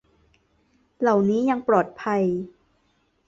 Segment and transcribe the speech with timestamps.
[0.99, 2.23] เหล่านี้ยังปลอดภัย